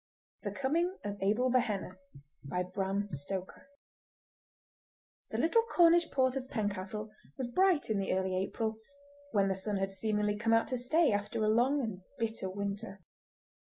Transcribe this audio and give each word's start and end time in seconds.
The 0.41 0.49
Coming 0.49 0.97
of 1.03 1.21
Abel 1.21 1.51
Behenna 1.51 1.95
The 2.45 2.73
little 5.37 5.63
Cornish 5.71 6.09
port 6.09 6.35
of 6.35 6.49
Pencastle 6.49 7.11
was 7.37 7.45
bright 7.51 7.87
in 7.91 7.99
the 7.99 8.13
early 8.13 8.35
April, 8.35 8.77
when 9.31 9.47
the 9.47 9.53
sun 9.53 9.77
had 9.77 9.93
seemingly 9.93 10.35
come 10.35 10.65
to 10.65 10.75
stay 10.75 11.11
after 11.11 11.43
a 11.43 11.49
long 11.49 11.81
and 11.81 12.01
bitter 12.17 12.49
winter. 12.49 13.03